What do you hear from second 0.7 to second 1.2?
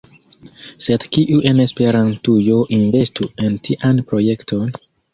Sed